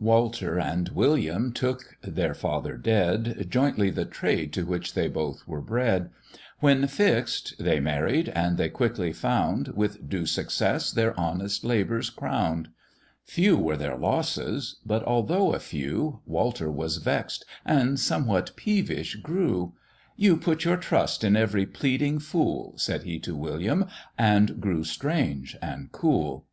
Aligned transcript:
Walter 0.00 0.58
and 0.58 0.88
William 0.88 1.52
took 1.52 1.98
(their 2.00 2.32
father 2.32 2.78
dead) 2.78 3.46
Jointly 3.50 3.90
the 3.90 4.06
trade 4.06 4.50
to 4.54 4.64
which 4.64 4.94
they 4.94 5.08
both 5.08 5.46
were 5.46 5.60
bred; 5.60 6.08
When 6.60 6.86
fix'd, 6.86 7.62
they 7.62 7.80
married, 7.80 8.30
and 8.30 8.56
they 8.56 8.70
quickly 8.70 9.12
found 9.12 9.68
With 9.76 10.08
due 10.08 10.24
success 10.24 10.90
their 10.90 11.12
honest 11.20 11.64
labours 11.66 12.08
crown'd; 12.08 12.70
Few 13.24 13.58
were 13.58 13.76
their 13.76 13.98
losses, 13.98 14.76
but 14.86 15.02
although 15.04 15.52
a 15.52 15.60
few, 15.60 16.20
Walter 16.24 16.70
was 16.70 16.96
vex'd 16.96 17.44
and 17.66 18.00
somewhat 18.00 18.56
peevish 18.56 19.16
grew: 19.16 19.74
"You 20.16 20.38
put 20.38 20.64
your 20.64 20.78
trust 20.78 21.22
in 21.22 21.36
every 21.36 21.66
pleading 21.66 22.20
fool," 22.20 22.72
Said 22.78 23.02
he 23.02 23.18
to 23.18 23.36
William, 23.36 23.84
and 24.16 24.62
grew 24.62 24.82
strange 24.82 25.58
and 25.60 25.92
cool. 25.92 26.46